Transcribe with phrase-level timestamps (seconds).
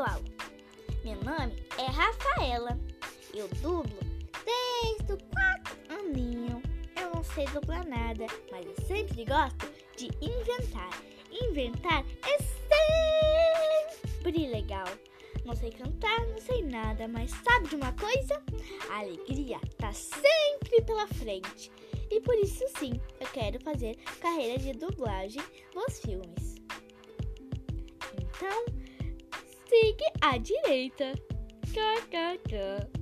[0.00, 0.22] pessoal,
[1.04, 2.78] meu nome é Rafaela.
[3.34, 3.98] Eu dublo
[4.46, 6.62] desde o quarto aninho.
[6.98, 10.88] Eu não sei dublar nada, mas eu sempre gosto de inventar.
[11.30, 12.38] Inventar é
[14.22, 14.86] sempre legal.
[15.44, 18.42] Não sei cantar, não sei nada, mas sabe de uma coisa?
[18.90, 21.70] A alegria tá sempre pela frente.
[22.10, 25.42] E por isso sim, eu quero fazer carreira de dublagem
[25.74, 26.56] nos filmes.
[28.14, 28.79] Então,
[29.70, 31.14] siga à direita.
[31.72, 32.99] KKK.